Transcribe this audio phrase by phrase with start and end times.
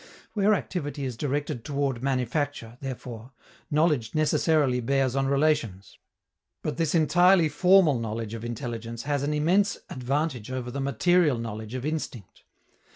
[0.33, 3.33] Where activity is directed toward manufacture, therefore,
[3.69, 5.99] knowledge necessarily bears on relations.
[6.63, 11.75] But this entirely formal knowledge of intelligence has an immense advantage over the material knowledge
[11.75, 12.41] of instinct.